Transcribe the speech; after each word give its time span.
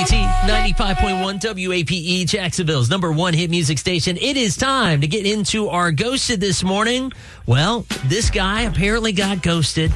Barbie 0.00 0.10
T, 0.12 0.72
95.1 0.82 1.40
WAPE, 1.68 1.90
E, 1.92 2.24
Jacksonville's 2.24 2.88
number 2.88 3.12
one 3.12 3.34
hit 3.34 3.50
music 3.50 3.76
station. 3.76 4.16
It 4.16 4.38
is 4.38 4.56
time 4.56 5.02
to 5.02 5.06
get 5.06 5.26
into 5.26 5.68
our 5.68 5.92
ghosted 5.92 6.40
this 6.40 6.62
morning. 6.62 7.12
Well, 7.46 7.84
this 8.06 8.30
guy 8.30 8.62
apparently 8.62 9.12
got 9.12 9.42
ghosted 9.42 9.92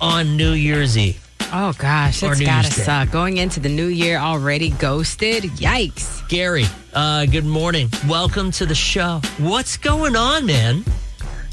on 0.00 0.36
New 0.36 0.52
Year's 0.52 0.96
Eve. 0.96 1.20
Oh 1.52 1.72
gosh, 1.76 2.22
Or 2.22 2.28
that's 2.28 2.38
New 2.40 2.46
gotta 2.46 2.68
Year's 2.68 2.76
Day. 2.76 2.82
suck. 2.84 3.10
Going 3.10 3.38
into 3.38 3.58
the 3.58 3.68
new 3.68 3.86
year 3.86 4.18
already 4.18 4.70
ghosted. 4.70 5.42
Yikes. 5.44 6.28
Gary, 6.28 6.66
uh, 6.94 7.26
good 7.26 7.46
morning. 7.46 7.88
Welcome 8.06 8.52
to 8.52 8.66
the 8.66 8.76
show. 8.76 9.20
What's 9.38 9.76
going 9.76 10.14
on, 10.14 10.46
man? 10.46 10.84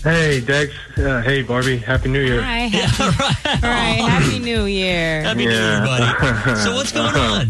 Hey, 0.04 0.42
Dex. 0.42 0.72
Uh, 0.96 1.22
hey, 1.24 1.42
Barbie. 1.42 1.78
Happy 1.78 2.10
New 2.10 2.22
Year. 2.22 2.42
Hi. 2.44 2.68
Happy, 2.68 3.66
all 3.66 3.74
right. 3.74 4.08
Happy 4.08 4.38
New 4.38 4.66
Year. 4.66 5.24
Happy 5.24 5.46
New 5.48 5.52
Year, 5.52 5.80
buddy. 5.80 6.56
So 6.60 6.76
what's 6.76 6.92
going 6.92 7.16
on? 7.16 7.48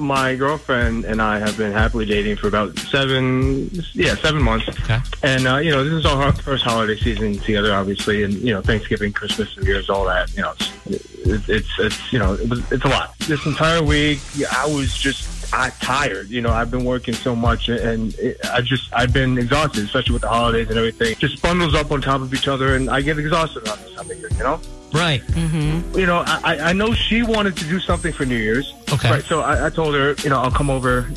My 0.00 0.34
girlfriend 0.34 1.04
and 1.04 1.22
I 1.22 1.38
have 1.38 1.56
been 1.56 1.72
happily 1.72 2.04
dating 2.06 2.36
for 2.36 2.48
about 2.48 2.78
seven, 2.78 3.70
yeah, 3.94 4.14
seven 4.16 4.42
months. 4.42 4.68
Okay. 4.68 4.98
And 5.22 5.46
uh, 5.48 5.56
you 5.56 5.70
know, 5.70 5.82
this 5.84 5.92
is 5.94 6.04
our 6.06 6.32
first 6.32 6.64
holiday 6.64 6.96
season 6.96 7.38
together, 7.38 7.72
obviously, 7.74 8.22
and 8.22 8.34
you 8.34 8.52
know, 8.52 8.60
Thanksgiving, 8.60 9.12
Christmas, 9.12 9.56
New 9.56 9.64
Year's, 9.66 9.88
all 9.88 10.04
that. 10.04 10.34
You 10.36 10.42
know, 10.42 10.52
it's 10.86 11.16
it's, 11.26 11.48
it's, 11.48 11.68
it's 11.78 12.12
you 12.12 12.18
know, 12.18 12.34
it 12.34 12.48
was, 12.48 12.60
it's 12.72 12.84
a 12.84 12.88
lot. 12.88 13.18
This 13.20 13.44
entire 13.46 13.82
week, 13.82 14.20
I 14.52 14.66
was 14.66 14.96
just 14.96 15.52
I 15.54 15.70
tired. 15.80 16.28
You 16.28 16.42
know, 16.42 16.50
I've 16.50 16.70
been 16.70 16.84
working 16.84 17.14
so 17.14 17.34
much, 17.34 17.68
and 17.68 18.14
it, 18.16 18.38
I 18.52 18.60
just 18.60 18.92
I've 18.92 19.12
been 19.12 19.38
exhausted, 19.38 19.84
especially 19.84 20.12
with 20.12 20.22
the 20.22 20.28
holidays 20.28 20.68
and 20.68 20.76
everything. 20.76 21.16
Just 21.16 21.40
bundles 21.42 21.74
up 21.74 21.90
on 21.90 22.02
top 22.02 22.20
of 22.20 22.34
each 22.34 22.48
other, 22.48 22.76
and 22.76 22.90
I 22.90 23.00
get 23.00 23.18
exhausted 23.18 23.66
on 23.68 23.78
this 23.80 23.94
time 23.94 24.10
of 24.10 24.18
year. 24.18 24.28
You 24.32 24.38
know. 24.44 24.60
Right. 24.92 25.22
you 25.36 26.06
know, 26.06 26.22
I, 26.26 26.40
I- 26.44 26.58
I 26.70 26.72
know 26.72 26.94
she 26.94 27.22
wanted 27.22 27.56
to 27.56 27.64
do 27.64 27.80
something 27.80 28.12
for 28.12 28.24
New 28.24 28.36
Year's. 28.36 28.72
Okay. 28.92 29.10
Right. 29.10 29.24
So 29.24 29.40
I, 29.40 29.66
I 29.66 29.70
told 29.70 29.94
her, 29.94 30.14
you 30.22 30.30
know, 30.30 30.40
I'll 30.40 30.50
come 30.50 30.70
over. 30.70 31.10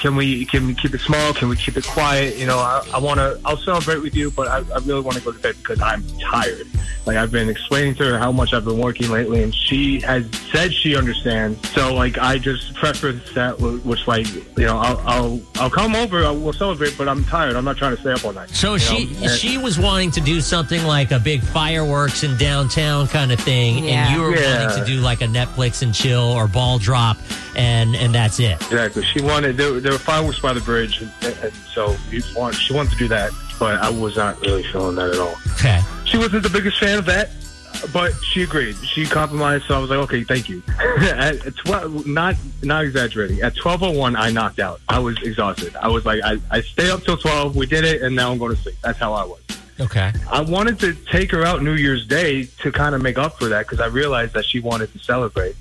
Can 0.00 0.14
we 0.16 0.44
can 0.46 0.66
we 0.66 0.74
keep 0.74 0.94
it 0.94 1.00
small? 1.00 1.32
Can 1.34 1.48
we 1.48 1.56
keep 1.56 1.76
it 1.76 1.84
quiet? 1.86 2.36
You 2.36 2.46
know, 2.46 2.58
I, 2.58 2.86
I 2.94 2.98
want 2.98 3.18
to. 3.18 3.40
I'll 3.44 3.56
celebrate 3.56 3.98
with 3.98 4.14
you, 4.14 4.30
but 4.30 4.48
I, 4.48 4.58
I 4.74 4.78
really 4.84 5.00
want 5.00 5.16
to 5.18 5.22
go 5.24 5.32
to 5.32 5.38
bed 5.38 5.56
because 5.58 5.80
I'm 5.80 6.04
tired. 6.30 6.66
Like 7.04 7.16
I've 7.16 7.30
been 7.30 7.48
explaining 7.48 7.94
to 7.96 8.04
her 8.04 8.18
how 8.18 8.32
much 8.32 8.52
I've 8.52 8.64
been 8.64 8.78
working 8.78 9.10
lately, 9.10 9.42
and 9.42 9.54
she 9.54 10.00
has 10.00 10.24
said 10.52 10.72
she 10.74 10.96
understands. 10.96 11.68
So 11.70 11.94
like 11.94 12.18
I 12.18 12.38
just 12.38 12.74
preference 12.74 13.32
that, 13.34 13.58
which 13.60 14.06
like 14.08 14.32
you 14.34 14.64
know, 14.66 14.78
I'll 14.78 14.98
I'll, 15.06 15.40
I'll 15.56 15.70
come 15.70 15.94
over. 15.94 16.24
I 16.24 16.30
will 16.30 16.52
celebrate, 16.52 16.96
but 16.98 17.08
I'm 17.08 17.24
tired. 17.24 17.54
I'm 17.56 17.64
not 17.64 17.76
trying 17.76 17.94
to 17.94 18.00
stay 18.00 18.12
up 18.12 18.24
all 18.24 18.32
night. 18.32 18.50
So 18.50 18.76
she 18.78 19.04
know? 19.06 19.22
And- 19.22 19.30
she 19.30 19.56
was 19.58 19.78
wanting 19.78 20.10
to 20.12 20.20
do 20.20 20.40
something 20.40 20.84
like 20.84 21.10
a 21.12 21.18
big 21.18 21.42
fireworks 21.42 22.22
in 22.24 22.36
downtown 22.36 23.06
kind 23.08 23.30
of 23.32 23.38
thing, 23.40 23.86
and 23.88 24.14
you 24.14 24.22
were 24.22 24.34
Yeah. 24.36 24.66
wanting 24.66 24.84
to 24.84 24.90
do 24.90 25.00
like 25.00 25.20
a 25.22 25.26
Netflix 25.26 25.82
and 25.82 25.94
chill 25.94 26.20
or 26.32 26.48
ball 26.48 26.78
drop, 26.78 27.15
and 27.56 27.96
and 27.96 28.14
that's 28.14 28.38
it. 28.38 28.54
Exactly. 28.62 29.04
She 29.04 29.20
wanted 29.20 29.56
there, 29.56 29.80
there 29.80 29.92
were 29.92 29.98
fireworks 29.98 30.40
by 30.40 30.52
the 30.52 30.60
bridge, 30.60 31.00
and, 31.00 31.10
and 31.22 31.52
so 31.72 31.96
want, 32.36 32.54
she 32.54 32.74
wanted 32.74 32.92
to 32.92 32.98
do 32.98 33.08
that, 33.08 33.32
but 33.58 33.80
I 33.80 33.90
was 33.90 34.16
not 34.16 34.40
really 34.42 34.62
feeling 34.64 34.96
that 34.96 35.10
at 35.10 35.18
all. 35.18 35.34
Okay. 35.54 35.80
She 36.04 36.18
wasn't 36.18 36.42
the 36.42 36.50
biggest 36.50 36.78
fan 36.78 36.98
of 36.98 37.06
that, 37.06 37.30
but 37.92 38.12
she 38.30 38.42
agreed. 38.42 38.76
She 38.76 39.06
compromised, 39.06 39.64
so 39.64 39.74
I 39.74 39.78
was 39.78 39.90
like, 39.90 39.98
okay, 40.00 40.22
thank 40.22 40.48
you. 40.48 40.62
at 41.00 41.46
at 41.46 41.56
12, 41.56 42.06
not 42.06 42.36
not 42.62 42.84
exaggerating. 42.84 43.40
At 43.40 43.56
twelve 43.56 43.82
oh 43.82 43.90
one, 43.90 44.16
I 44.16 44.30
knocked 44.30 44.58
out. 44.58 44.80
I 44.88 44.98
was 44.98 45.20
exhausted. 45.22 45.74
I 45.76 45.88
was 45.88 46.04
like, 46.04 46.20
I, 46.22 46.38
I 46.50 46.60
stayed 46.60 46.90
up 46.90 47.02
till 47.02 47.16
twelve. 47.16 47.56
We 47.56 47.66
did 47.66 47.84
it, 47.84 48.02
and 48.02 48.14
now 48.14 48.30
I'm 48.30 48.38
going 48.38 48.54
to 48.54 48.60
sleep. 48.60 48.76
That's 48.82 48.98
how 48.98 49.14
I 49.14 49.24
was. 49.24 49.40
Okay. 49.78 50.12
I 50.30 50.40
wanted 50.40 50.80
to 50.80 50.94
take 50.94 51.30
her 51.32 51.44
out 51.44 51.62
New 51.62 51.74
Year's 51.74 52.06
Day 52.06 52.44
to 52.62 52.72
kind 52.72 52.94
of 52.94 53.02
make 53.02 53.18
up 53.18 53.38
for 53.38 53.48
that 53.48 53.66
because 53.66 53.80
I 53.80 53.86
realized 53.86 54.32
that 54.32 54.46
she 54.46 54.60
wanted 54.60 54.90
to 54.92 54.98
celebrate. 54.98 55.54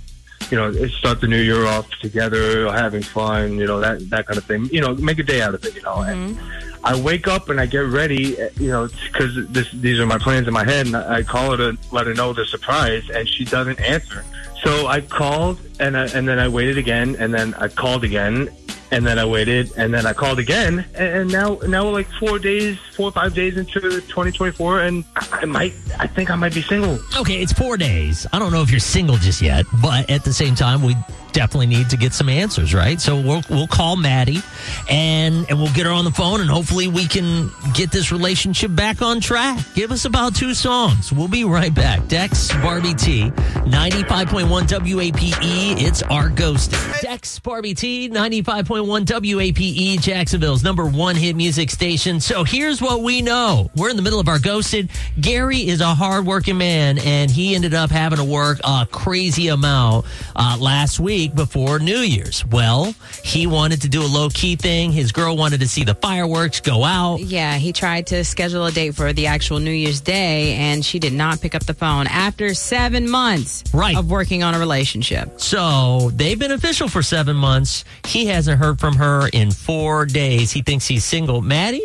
You 0.52 0.58
know, 0.58 0.88
start 0.88 1.22
the 1.22 1.28
new 1.28 1.42
year 1.42 1.66
off 1.66 1.90
together, 2.02 2.72
having 2.72 3.02
fun, 3.02 3.58
you 3.58 3.66
know, 3.66 3.80
that 3.80 4.10
that 4.10 4.28
kind 4.28 4.38
of 4.38 4.46
thing. 4.46 4.66
You 4.72 4.82
know, 4.82 4.96
make 4.96 5.20
a 5.20 5.24
day 5.24 5.42
out 5.42 5.54
of 5.54 5.66
it, 5.66 5.76
you 5.76 5.82
know. 5.82 6.02
And 6.02 6.36
mm-hmm. 6.36 6.86
I 6.86 7.00
wake 7.00 7.28
up 7.28 7.50
and 7.50 7.60
I 7.60 7.66
get 7.66 7.86
ready, 7.88 8.38
you 8.58 8.70
know, 8.70 8.88
because 9.12 9.72
these 9.74 10.00
are 10.00 10.06
my 10.06 10.20
plans 10.20 10.48
in 10.48 10.54
my 10.54 10.64
head, 10.64 10.86
and 10.86 10.96
I 10.96 11.24
call 11.24 11.52
her 11.52 11.58
to 11.58 11.78
let 11.92 12.06
her 12.06 12.14
know 12.14 12.32
the 12.34 12.46
surprise, 12.46 13.10
and 13.10 13.28
she 13.28 13.44
doesn't 13.44 13.80
answer. 13.80 14.24
So 14.64 14.88
I 14.88 15.02
called, 15.02 15.60
and 15.80 15.98
I, 15.98 16.08
and 16.08 16.28
then 16.28 16.40
I 16.40 16.48
waited 16.48 16.78
again, 16.78 17.16
and 17.18 17.34
then 17.34 17.54
I 17.56 17.68
called 17.68 18.04
again, 18.04 18.50
and 18.92 19.06
then 19.06 19.20
I 19.20 19.26
waited, 19.26 19.72
and 19.78 19.94
then 19.94 20.06
I 20.06 20.14
called 20.14 20.40
again, 20.40 20.86
and, 20.96 21.32
now 21.32 21.60
now 21.68 21.86
we're 21.86 21.92
like 21.92 22.08
four 22.20 22.40
days, 22.40 22.78
four 22.94 23.08
or 23.08 23.12
five 23.12 23.34
days 23.34 23.58
into 23.58 23.80
2024, 23.80 24.82
and 24.82 25.04
I, 25.16 25.40
I 25.42 25.46
might, 25.46 25.74
I 26.00 26.08
think 26.08 26.30
I 26.30 26.36
might 26.36 26.54
be 26.54 26.62
single. 26.62 27.00
Okay, 27.18 27.42
it's 27.42 27.54
four 27.54 27.78
days. 27.78 28.28
I 28.32 28.40
don't 28.40 28.52
know 28.52 28.62
if 28.62 28.72
you're 28.72 28.80
single 28.80 29.18
just 29.18 29.42
yet, 29.42 29.66
but 29.82 30.10
at 30.10 30.24
the 30.24 30.34
same 30.34 30.56
time, 30.56 30.82
we 30.84 30.96
definitely 31.36 31.68
need 31.68 31.90
to 31.90 31.98
get 31.98 32.14
some 32.14 32.30
answers, 32.30 32.74
right? 32.74 33.00
So 33.00 33.20
we'll 33.20 33.44
we'll 33.50 33.68
call 33.68 33.98
Maddie, 33.98 34.42
and 34.90 35.46
and 35.50 35.60
we'll 35.60 35.74
get 35.74 35.86
her 35.86 35.92
on 35.92 36.06
the 36.06 36.12
phone, 36.12 36.40
and 36.40 36.50
hopefully 36.50 36.88
we 36.88 37.06
can 37.06 37.52
get 37.74 37.92
this 37.92 38.12
relationship 38.12 38.74
back 38.74 39.02
on 39.02 39.20
track. 39.20 39.60
Give 39.76 39.92
us 39.92 40.06
about 40.06 40.34
two 40.36 40.54
songs. 40.54 41.12
We'll 41.12 41.28
be 41.28 41.44
right 41.44 41.74
back. 41.74 42.08
Dex 42.08 42.52
Barbie 42.54 42.94
T, 42.96 43.32
ninety 43.68 44.04
five 44.04 44.30
point 44.30 44.48
one 44.48 44.66
WAPE. 44.66 45.36
It's 45.82 46.02
our 46.04 46.30
ghost. 46.30 46.72
Dex 47.02 47.38
Barbie 47.40 47.74
T, 47.74 48.08
ninety 48.08 48.42
five 48.42 48.66
point 48.66 48.86
one 48.86 49.06
WAPE. 49.06 50.00
Jacksonville's 50.00 50.64
number 50.64 50.86
one 50.86 51.16
hit 51.16 51.36
music 51.36 51.70
station. 51.70 52.22
So 52.22 52.46
here's 52.46 52.82
what 52.82 53.02
we 53.02 53.22
know. 53.22 53.70
We're 53.76 53.90
in 53.90 53.98
the 53.98 54.02
middle 54.02 54.22
of 54.22 54.30
our 54.30 54.40
ghosted. 54.40 54.90
Gary 55.20 55.68
is 55.68 55.82
a 55.82 55.94
hardworking 55.94 56.58
man, 56.58 56.98
and 57.00 57.30
he 57.30 57.56
ended 57.56 57.74
up 57.74 57.92
having 57.92 58.20
to 58.20 58.24
work 58.24 58.60
a 58.64 58.88
crazy 58.90 59.50
amount 59.50 60.06
uh, 60.36 60.58
last 60.60 61.00
week 61.00 61.25
before 61.34 61.80
New 61.80 62.00
Year's. 62.00 62.46
Well, 62.46 62.94
he 63.24 63.48
wanted 63.48 63.82
to 63.84 63.88
do 63.88 64.04
a 64.04 64.06
low 64.06 64.28
key 64.30 64.58
thing. 64.58 64.92
His 64.92 65.14
girl 65.14 65.38
wanted 65.38 65.62
to 65.62 65.68
see 65.68 65.86
the 65.86 65.96
fireworks 65.96 66.60
go 66.60 66.84
out. 66.84 67.22
Yeah, 67.22 67.56
he 67.56 67.72
tried 67.72 68.08
to 68.08 68.26
schedule 68.26 68.66
a 68.66 68.72
date 68.72 68.94
for 68.96 69.14
the 69.14 69.28
actual 69.28 69.60
New 69.60 69.72
Year's 69.72 70.02
Day, 70.02 70.54
and 70.56 70.84
she 70.86 71.00
did 71.00 71.14
not 71.14 71.40
pick 71.42 71.56
up 71.56 71.66
the 71.66 71.74
phone 71.74 72.08
after 72.08 72.54
seven 72.54 73.10
months 73.10 73.64
Right. 73.74 73.96
of 73.96 74.12
working 74.12 74.44
on 74.44 74.54
a 74.54 74.60
relationship. 74.60 75.40
So 75.40 76.12
they've 76.14 76.38
been 76.38 76.52
official 76.52 76.90
for 76.90 77.02
seven 77.02 77.38
months. 77.38 77.86
He 78.06 78.26
hasn't 78.26 78.60
heard 78.60 78.80
from 78.80 78.96
her 78.98 79.30
in 79.30 79.52
four 79.52 80.06
days. 80.06 80.52
He 80.52 80.62
thinks 80.62 80.86
he's 80.86 81.06
single. 81.06 81.42
Maddie, 81.42 81.84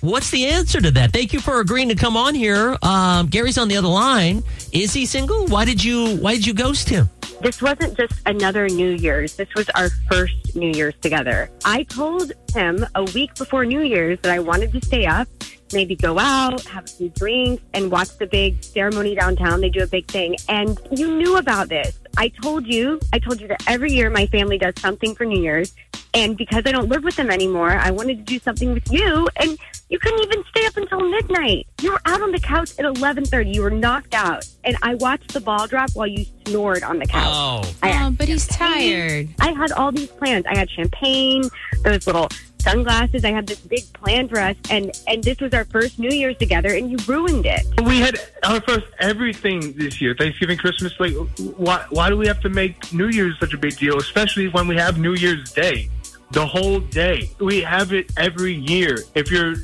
what's 0.00 0.30
the 0.30 0.46
answer 0.46 0.80
to 0.80 0.90
that? 0.92 1.12
Thank 1.12 1.32
you 1.32 1.40
for 1.40 1.60
agreeing 1.60 1.88
to 1.90 1.94
come 1.94 2.16
on 2.16 2.34
here. 2.34 2.76
Um, 2.82 3.26
Gary's 3.28 3.58
on 3.58 3.68
the 3.68 3.76
other 3.76 3.88
line. 3.88 4.42
Is 4.72 4.92
he 4.92 5.06
single? 5.06 5.46
Why 5.46 5.64
did 5.64 5.82
you 5.82 6.16
Why 6.16 6.34
did 6.34 6.46
you 6.46 6.54
ghost 6.54 6.88
him? 6.88 7.08
This 7.44 7.60
wasn't 7.60 7.94
just 7.94 8.14
another 8.24 8.70
New 8.70 8.92
Year's. 8.92 9.36
This 9.36 9.52
was 9.54 9.68
our 9.74 9.90
first 10.10 10.56
New 10.56 10.70
Year's 10.70 10.94
together. 11.02 11.50
I 11.62 11.82
told 11.82 12.32
him 12.54 12.86
a 12.94 13.04
week 13.04 13.34
before 13.34 13.66
New 13.66 13.82
Year's 13.82 14.18
that 14.22 14.32
I 14.32 14.38
wanted 14.38 14.72
to 14.72 14.80
stay 14.80 15.04
up, 15.04 15.28
maybe 15.70 15.94
go 15.94 16.18
out, 16.18 16.62
have 16.64 16.84
a 16.84 16.88
few 16.88 17.10
drinks, 17.10 17.62
and 17.74 17.90
watch 17.90 18.16
the 18.16 18.26
big 18.26 18.64
ceremony 18.64 19.14
downtown. 19.14 19.60
They 19.60 19.68
do 19.68 19.82
a 19.82 19.86
big 19.86 20.06
thing. 20.06 20.36
And 20.48 20.80
you 20.90 21.14
knew 21.14 21.36
about 21.36 21.68
this. 21.68 21.98
I 22.16 22.28
told 22.28 22.66
you, 22.66 22.98
I 23.12 23.18
told 23.18 23.42
you 23.42 23.48
that 23.48 23.62
every 23.66 23.92
year 23.92 24.08
my 24.08 24.24
family 24.28 24.56
does 24.56 24.74
something 24.78 25.14
for 25.14 25.26
New 25.26 25.42
Year's. 25.42 25.74
And 26.14 26.36
because 26.36 26.62
I 26.66 26.72
don't 26.72 26.88
live 26.88 27.02
with 27.02 27.16
them 27.16 27.30
anymore, 27.30 27.70
I 27.70 27.90
wanted 27.90 28.18
to 28.18 28.22
do 28.22 28.38
something 28.38 28.72
with 28.72 28.90
you. 28.92 29.28
And 29.36 29.58
you 29.88 29.98
couldn't 29.98 30.22
even 30.22 30.44
stay 30.50 30.66
up 30.66 30.76
until 30.76 31.00
midnight. 31.00 31.66
You 31.82 31.92
were 31.92 32.00
out 32.06 32.22
on 32.22 32.32
the 32.32 32.40
couch 32.40 32.70
at 32.78 32.84
11:30. 32.84 33.54
You 33.54 33.62
were 33.62 33.70
knocked 33.70 34.14
out, 34.14 34.46
and 34.62 34.76
I 34.82 34.94
watched 34.94 35.32
the 35.34 35.40
ball 35.40 35.66
drop 35.66 35.90
while 35.94 36.06
you 36.06 36.24
snored 36.46 36.82
on 36.82 36.98
the 36.98 37.06
couch. 37.06 37.24
Oh, 37.26 37.74
I 37.82 38.04
Oh, 38.04 38.10
but 38.10 38.28
he's 38.28 38.46
tired. 38.46 39.28
I 39.40 39.52
had 39.52 39.72
all 39.72 39.90
these 39.90 40.08
plans. 40.08 40.44
I 40.46 40.56
had 40.56 40.70
champagne, 40.70 41.48
those 41.84 42.06
little 42.06 42.28
sunglasses. 42.60 43.24
I 43.24 43.30
had 43.30 43.46
this 43.46 43.60
big 43.60 43.90
plan 43.92 44.28
for 44.28 44.38
us, 44.38 44.56
and 44.68 44.90
and 45.06 45.22
this 45.22 45.40
was 45.40 45.54
our 45.54 45.64
first 45.64 45.98
New 45.98 46.10
Year's 46.10 46.36
together, 46.36 46.74
and 46.74 46.90
you 46.90 46.98
ruined 47.06 47.46
it. 47.46 47.62
We 47.84 48.00
had 48.00 48.18
our 48.42 48.60
first 48.60 48.86
everything 48.98 49.72
this 49.76 50.00
year, 50.00 50.14
Thanksgiving, 50.14 50.58
Christmas. 50.58 50.92
Like, 50.98 51.14
why 51.56 51.84
why 51.90 52.08
do 52.10 52.16
we 52.16 52.26
have 52.26 52.40
to 52.40 52.48
make 52.48 52.92
New 52.92 53.08
Year's 53.08 53.38
such 53.38 53.54
a 53.54 53.58
big 53.58 53.76
deal, 53.78 53.98
especially 53.98 54.48
when 54.48 54.66
we 54.68 54.76
have 54.76 54.98
New 54.98 55.14
Year's 55.14 55.52
Day, 55.52 55.88
the 56.34 56.44
whole 56.44 56.80
day? 56.80 57.30
We 57.38 57.62
have 57.62 57.92
it 57.92 58.12
every 58.16 58.54
year. 58.54 58.98
If 59.14 59.30
you're 59.30 59.54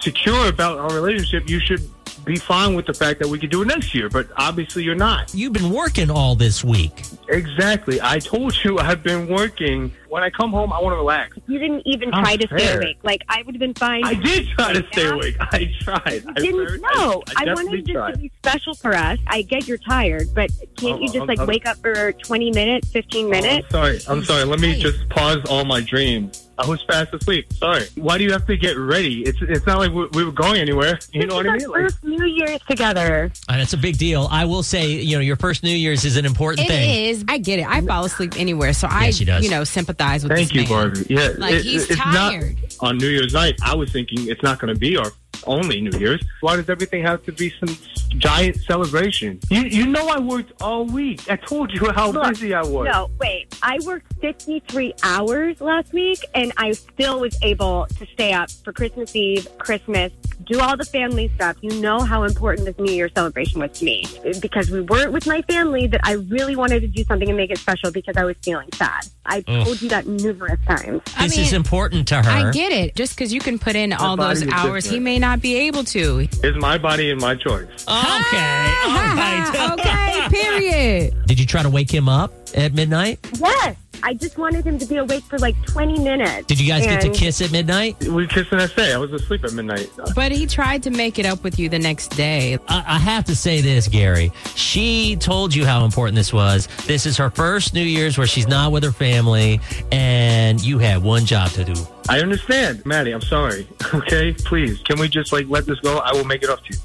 secure 0.00 0.48
about 0.48 0.78
our 0.78 0.94
relationship, 0.94 1.48
you 1.48 1.58
should 1.60 1.90
be 2.24 2.36
fine 2.36 2.74
with 2.74 2.86
the 2.86 2.94
fact 2.94 3.20
that 3.20 3.28
we 3.28 3.38
could 3.38 3.50
do 3.50 3.62
it 3.62 3.66
next 3.68 3.94
year. 3.94 4.08
But 4.08 4.28
obviously, 4.36 4.84
you're 4.84 4.94
not. 4.94 5.32
you've 5.34 5.52
been 5.52 5.70
working 5.70 6.10
all 6.10 6.34
this 6.34 6.62
week. 6.64 7.02
Exactly. 7.28 8.00
I 8.02 8.18
told 8.18 8.54
you 8.64 8.78
I've 8.78 9.02
been 9.02 9.26
working. 9.28 9.92
When 10.08 10.22
I 10.22 10.28
come 10.28 10.50
home, 10.50 10.72
I 10.72 10.80
want 10.80 10.92
to 10.92 10.96
relax. 10.98 11.38
You 11.46 11.58
didn't 11.58 11.82
even 11.86 12.12
How 12.12 12.20
try 12.20 12.36
to 12.36 12.46
stay 12.46 12.74
awake. 12.76 12.98
Like 13.02 13.22
I 13.28 13.42
would 13.42 13.54
have 13.54 13.60
been 13.60 13.72
fine. 13.74 14.04
I 14.04 14.14
did 14.14 14.48
try 14.48 14.72
to 14.74 14.86
stay 14.92 15.04
Yeah. 15.04 15.14
awake. 15.14 15.36
I 15.40 15.72
tried. 15.80 16.24
I 16.28 16.32
Didn't 16.34 16.66
very- 16.66 16.78
know. 16.80 17.22
I, 17.28 17.42
I, 17.42 17.44
definitely 17.46 17.64
wanted 17.64 17.86
this 17.86 17.92
tried. 17.94 18.12
to 18.12 18.18
be 18.18 18.32
special 18.38 18.74
for 18.74 18.94
us. 18.94 19.18
I 19.26 19.42
get 19.42 19.66
you're 19.66 19.78
tired, 19.78 20.28
but 20.34 20.50
can't 20.76 20.98
Oh, 20.98 21.00
you 21.00 21.06
just 21.06 21.16
oh, 21.20 21.24
like 21.24 21.38
oh. 21.40 21.46
wake 21.46 21.66
up 21.66 21.78
for 21.78 22.12
20 22.12 22.50
minutes, 22.52 22.88
15 22.90 23.26
Oh, 23.26 23.30
minutes? 23.30 23.66
I'm 23.66 23.70
sorry. 23.70 24.00
I'm 24.08 24.24
sorry. 24.24 24.44
Let 24.44 24.60
me 24.60 24.78
just 24.78 25.08
pause 25.08 25.42
all 25.48 25.64
my 25.64 25.80
dreams. 25.80 26.41
I 26.58 26.66
was 26.66 26.82
fast 26.82 27.12
asleep. 27.14 27.52
Sorry. 27.54 27.84
Why 27.96 28.18
do 28.18 28.24
you 28.24 28.32
have 28.32 28.46
to 28.46 28.56
get 28.56 28.76
ready? 28.76 29.22
It's 29.22 29.38
it's 29.40 29.66
not 29.66 29.78
like 29.78 29.90
we, 29.92 30.06
we 30.12 30.24
were 30.24 30.32
going 30.32 30.60
anywhere. 30.60 30.98
You 31.12 31.26
know 31.26 31.36
what 31.36 31.46
I 31.48 31.54
This 31.54 31.62
is 31.62 31.68
mean? 31.68 31.76
our 31.76 31.82
Like, 31.82 31.90
first 31.92 32.04
New 32.04 32.24
Year's 32.26 32.60
together. 32.68 33.32
Uh, 33.48 33.52
and 33.52 33.60
it's 33.62 33.72
a 33.72 33.76
big 33.78 33.96
deal. 33.98 34.28
I 34.30 34.44
will 34.44 34.62
say, 34.62 34.92
you 34.92 35.16
know, 35.16 35.20
your 35.22 35.36
first 35.36 35.62
New 35.62 35.70
Year's 35.74 36.04
is 36.04 36.16
an 36.16 36.24
important 36.26 36.66
It 36.66 36.70
thing. 36.70 37.06
is. 37.06 37.24
I 37.28 37.38
get 37.38 37.58
it. 37.58 37.66
I 37.66 37.80
fall 37.80 38.04
asleep 38.04 38.34
anywhere, 38.36 38.72
so 38.74 38.86
I, 38.90 39.10
she 39.10 39.24
does. 39.24 39.42
you 39.42 39.50
know, 39.50 39.64
sympathize 39.64 40.22
with. 40.24 40.32
thank 40.32 40.48
this 40.52 40.68
you, 40.68 40.76
man. 40.76 40.92
Barbie. 40.94 41.06
Yeah, 41.08 41.28
Like, 41.38 41.54
it- 41.54 41.62
he's 41.64 41.90
it's 41.90 41.98
tired. 42.00 42.56
not 42.80 42.88
on 42.88 42.98
New 42.98 43.08
Year's 43.08 43.32
night. 43.32 43.58
I 43.64 43.74
was 43.74 43.90
thinking 43.90 44.28
it's 44.28 44.42
not 44.42 44.58
going 44.60 44.72
to 44.72 44.78
be 44.78 44.96
our 44.96 45.10
only 45.46 45.80
New 45.80 45.98
Year's. 45.98 46.22
Why 46.40 46.56
does 46.56 46.68
everything 46.68 47.02
have 47.02 47.24
to 47.24 47.32
be 47.32 47.52
some 47.58 47.76
giant 48.18 48.56
celebration? 48.62 49.38
You 49.50 49.62
you 49.62 49.86
know 49.86 50.08
I 50.08 50.20
worked 50.20 50.60
all 50.62 50.86
week. 50.86 51.30
I 51.30 51.36
told 51.36 51.72
you 51.72 51.90
how 51.92 52.10
Look, 52.10 52.28
busy 52.28 52.54
I 52.54 52.62
was. 52.62 52.86
No, 52.90 53.10
wait. 53.20 53.56
I 53.62 53.78
worked 53.84 54.12
53 54.20 54.94
hours 55.02 55.60
last 55.60 55.92
week, 55.92 56.24
and 56.34 56.52
I 56.56 56.72
still 56.72 57.20
was 57.20 57.36
able 57.42 57.86
to 57.98 58.06
stay 58.06 58.32
up 58.32 58.50
for 58.50 58.72
Christmas 58.72 59.14
Eve, 59.14 59.46
Christmas, 59.58 60.12
do 60.46 60.60
all 60.60 60.76
the 60.76 60.84
family 60.84 61.30
stuff. 61.34 61.56
You 61.60 61.80
know 61.80 62.00
how 62.00 62.24
important 62.24 62.66
this 62.66 62.78
New 62.78 62.92
Year 62.92 63.08
celebration 63.14 63.60
was 63.60 63.78
to 63.78 63.84
me 63.84 64.04
because 64.40 64.70
we 64.70 64.80
weren't 64.80 65.12
with 65.12 65.26
my 65.26 65.42
family. 65.42 65.86
That 65.86 66.00
I 66.04 66.12
really 66.12 66.56
wanted 66.56 66.80
to 66.80 66.88
do 66.88 67.04
something 67.04 67.28
and 67.28 67.36
make 67.36 67.50
it 67.50 67.58
special 67.58 67.90
because 67.90 68.16
I 68.16 68.24
was 68.24 68.36
feeling 68.42 68.68
sad. 68.74 69.06
I 69.24 69.40
told 69.42 69.80
you 69.80 69.88
that 69.90 70.06
numerous 70.06 70.58
times. 70.66 71.00
I 71.16 71.24
This 71.28 71.36
mean, 71.36 71.46
is 71.46 71.52
important 71.52 72.08
to 72.08 72.22
her. 72.22 72.30
I 72.30 72.50
get 72.50 72.72
it. 72.72 72.96
Just 72.96 73.16
because 73.16 73.32
you 73.32 73.40
can 73.40 73.58
put 73.58 73.76
in 73.76 73.92
all 73.92 74.16
those 74.16 74.42
is 74.42 74.48
hours, 74.52 74.84
he 74.84 74.98
may 74.98 75.18
not 75.18 75.40
be 75.40 75.54
able 75.66 75.84
to. 75.84 76.20
It's 76.20 76.58
my 76.58 76.76
body 76.78 77.10
and 77.10 77.20
my 77.20 77.34
choice. 77.36 77.68
Okay. 78.22 78.72
All 78.84 79.16
right. 79.16 79.70
okay. 79.78 80.28
Period. 80.28 81.26
Did 81.26 81.38
you 81.40 81.46
try 81.46 81.62
to 81.62 81.70
wake 81.70 81.90
him 81.92 82.08
up 82.08 82.32
at 82.54 82.72
midnight? 82.72 83.18
Yes, 83.38 83.76
I 84.04 84.14
just 84.14 84.36
wanted 84.36 84.66
him 84.66 84.78
to 84.78 84.86
be 84.86 84.96
awake 84.96 85.22
for 85.24 85.38
like 85.38 85.54
20 85.66 86.00
minutes. 86.00 86.46
Did 86.46 86.60
you 86.60 86.66
guys 86.66 86.84
get 86.84 87.00
to 87.02 87.10
kiss 87.10 87.40
at 87.40 87.52
midnight? 87.52 88.02
We 88.04 88.26
kissed 88.26 88.50
the 88.50 88.56
next 88.56 88.74
day. 88.74 88.92
I 88.92 88.96
was 88.96 89.12
asleep 89.12 89.44
at 89.44 89.52
midnight. 89.52 89.90
But 90.14 90.32
he 90.32 90.46
tried 90.46 90.82
to 90.84 90.90
make 90.90 91.18
it 91.18 91.26
up 91.26 91.44
with 91.44 91.58
you 91.58 91.68
the 91.68 91.78
next 91.78 92.08
day. 92.08 92.58
I, 92.68 92.84
I 92.86 92.98
have 92.98 93.24
to 93.26 93.36
say 93.36 93.60
this, 93.60 93.88
Gary. 93.88 94.32
She 94.54 95.16
told 95.16 95.54
you 95.54 95.64
how 95.64 95.84
important 95.84 96.16
this 96.16 96.32
was. 96.32 96.68
This 96.86 97.06
is 97.06 97.16
her 97.16 97.30
first 97.30 97.74
New 97.74 97.82
Year's 97.82 98.18
where 98.18 98.26
she's 98.26 98.48
not 98.48 98.72
with 98.72 98.82
her 98.82 98.92
family, 98.92 99.60
and 99.92 100.62
you 100.62 100.78
had 100.78 101.02
one 101.02 101.24
job 101.24 101.50
to 101.52 101.64
do. 101.64 101.74
I 102.08 102.20
understand, 102.20 102.84
Maddie. 102.84 103.12
I'm 103.12 103.20
sorry. 103.22 103.68
Okay, 103.94 104.32
please, 104.32 104.80
can 104.80 104.98
we 104.98 105.06
just 105.06 105.32
like 105.32 105.46
let 105.48 105.66
this 105.66 105.78
go? 105.80 105.98
I 105.98 106.12
will 106.12 106.24
make 106.24 106.42
it 106.42 106.48
up 106.48 106.64
to 106.64 106.74
you. 106.74 106.80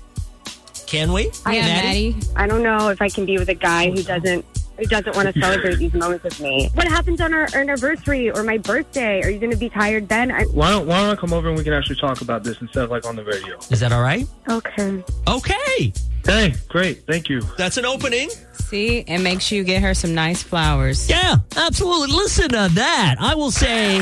Can 0.87 1.13
we? 1.13 1.31
Yeah, 1.45 1.61
Maddie. 1.61 2.17
I 2.35 2.47
don't 2.47 2.61
know 2.63 2.89
if 2.89 3.01
I 3.01 3.07
can 3.09 3.25
be 3.25 3.37
with 3.37 3.47
a 3.49 3.53
guy 3.53 3.89
who 3.89 4.03
doesn't 4.03 4.45
who 4.77 4.85
doesn't 4.85 5.15
want 5.15 5.33
to 5.33 5.39
celebrate 5.39 5.75
these 5.75 5.93
moments 5.93 6.23
with 6.23 6.39
me. 6.39 6.69
What 6.73 6.87
happens 6.87 7.19
on 7.21 7.33
our 7.33 7.47
anniversary 7.53 8.29
or 8.31 8.43
my 8.43 8.57
birthday? 8.57 9.21
Are 9.21 9.29
you 9.29 9.39
going 9.39 9.51
to 9.51 9.57
be 9.57 9.69
tired 9.69 10.07
then? 10.07 10.31
I, 10.31 10.43
Why 10.45 10.71
don't 10.71 10.87
Why 10.87 11.01
don't 11.01 11.17
I 11.17 11.19
come 11.19 11.33
over 11.33 11.47
and 11.49 11.57
we 11.57 11.63
can 11.63 11.73
actually 11.73 11.97
talk 11.97 12.21
about 12.21 12.43
this 12.43 12.59
instead 12.61 12.83
of 12.83 12.91
like 12.91 13.05
on 13.05 13.15
the 13.15 13.23
radio? 13.23 13.57
Is 13.69 13.79
that 13.79 13.91
all 13.91 14.01
right? 14.01 14.27
okay. 14.49 15.03
Okay. 15.27 15.93
Hey, 16.25 16.53
great, 16.67 17.05
thank 17.07 17.29
you. 17.29 17.41
That's 17.57 17.77
an 17.77 17.85
opening. 17.85 18.29
See, 18.51 19.05
and 19.07 19.23
make 19.23 19.39
sure 19.39 19.57
you 19.57 19.63
get 19.63 19.81
her 19.81 19.93
some 19.93 20.13
nice 20.13 20.43
flowers. 20.43 21.09
Yeah, 21.09 21.37
absolutely. 21.55 22.13
Listen 22.13 22.49
to 22.49 22.69
that. 22.73 23.15
I 23.17 23.33
will 23.33 23.51
say, 23.51 24.01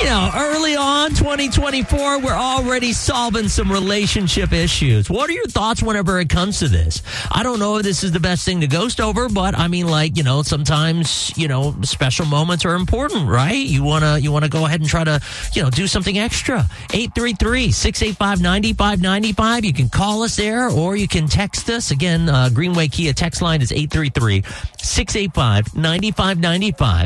you 0.00 0.06
know, 0.06 0.30
early 0.34 0.74
on 0.76 1.10
2024, 1.10 2.20
we're 2.20 2.32
already 2.32 2.92
solving 2.92 3.48
some 3.48 3.70
relationship 3.70 4.50
issues. 4.52 5.10
What 5.10 5.28
are 5.28 5.34
your 5.34 5.46
thoughts 5.46 5.82
whenever 5.82 6.18
it 6.20 6.30
comes 6.30 6.58
to 6.60 6.68
this? 6.68 7.02
I 7.30 7.42
don't 7.42 7.58
know 7.58 7.76
if 7.76 7.82
this 7.82 8.02
is 8.02 8.10
the 8.10 8.20
best 8.20 8.46
thing 8.46 8.62
to 8.62 8.66
ghost 8.66 8.98
over, 8.98 9.28
but 9.28 9.54
I 9.58 9.68
mean, 9.68 9.88
like, 9.88 10.16
you 10.16 10.22
know, 10.22 10.40
sometimes, 10.42 11.36
you 11.36 11.48
know, 11.48 11.74
special 11.82 12.24
moments 12.24 12.64
are 12.64 12.76
important, 12.76 13.28
right? 13.28 13.52
You 13.52 13.82
want 13.82 14.04
to, 14.04 14.18
you 14.18 14.32
want 14.32 14.46
to 14.46 14.50
go 14.50 14.64
ahead 14.64 14.80
and 14.80 14.88
try 14.88 15.04
to, 15.04 15.20
you 15.52 15.62
know, 15.62 15.68
do 15.68 15.86
something 15.86 16.18
extra. 16.18 16.60
833-685-9595. 16.88 19.64
You 19.64 19.74
can 19.74 19.90
call 19.90 20.22
us 20.22 20.36
there 20.36 20.70
or 20.70 20.96
you 20.96 21.08
can 21.08 21.26
text 21.26 21.68
us. 21.68 21.90
Again, 21.90 22.30
uh, 22.30 22.48
Greenway 22.48 22.88
Kia 22.88 23.12
text 23.12 23.42
line 23.42 23.60
is 23.60 23.70
833 23.70 24.44
685 24.78 25.74
9595. 25.74 27.00